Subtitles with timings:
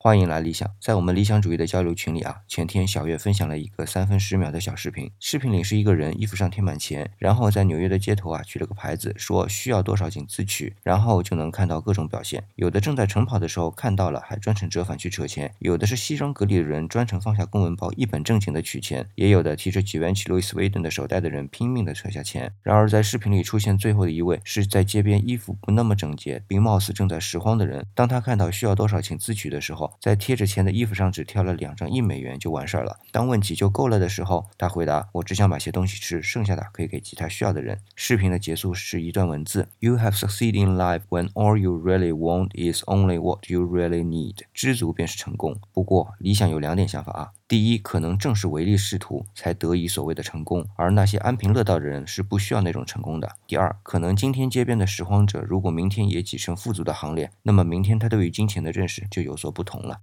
[0.00, 5.10] 欢迎来理想，在我们理想主义的交流群里啊，前天小月分享了一个三分十秒的小视频。
[5.18, 12.44] 视频里是一个人衣服上贴满钱，然后在纽约的街头啊举了个牌子，说需要多少请自取，然后就能看到各种表现。
[12.54, 22.52] 有的正在晨跑的时候看到了，还专程折返去扯钱；有的是西装革履的人专程放下公文包，一本正经的取钱；也有的提着几元起路易斯威登的手袋的人拼命的扯下钱。
[22.62, 27.84] 然而在视频里出现最后的一位，是在街边衣服不那么整洁，并貌似正在拾荒的人。
[27.96, 32.98] 当他看到需要多少请自取的时候，在贴着钱的衣服上只挑了两张一美元就完事儿了。
[33.10, 45.56] 当问起就够了的时候，他回答：“我只想买些东西吃，剩下的可以给其他需要的人。”视频的结束是一段文字：“You have succeeded in life when all you really want is only what you really need。”知足便是成功。
[45.72, 47.30] 不过，理想有两点想法啊。
[47.46, 53.36] 第一，可能正是唯利是图才得以所谓的成功，而那些安贫乐道的人是不需要那种成功的。
[53.46, 60.02] 第二，可能今天街边的拾荒者，如果明天也挤成富足的行列，那么明天他对于金钱的认识就有所不同同了。